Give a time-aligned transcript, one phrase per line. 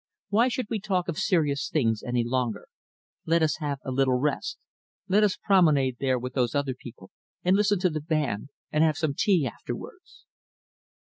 [0.29, 2.67] Why should we talk of serious things any longer?
[3.27, 4.57] Let us have a little rest.
[5.07, 7.11] Let us promenade there with those other people,
[7.43, 10.25] and listen to the band, and have some tea afterwards."